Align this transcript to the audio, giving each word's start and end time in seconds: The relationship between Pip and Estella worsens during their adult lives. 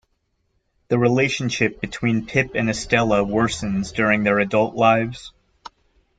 The 0.87 0.97
relationship 0.97 1.79
between 1.79 2.25
Pip 2.25 2.53
and 2.55 2.71
Estella 2.71 3.19
worsens 3.23 3.93
during 3.93 4.23
their 4.23 4.39
adult 4.39 4.73
lives. 4.73 5.31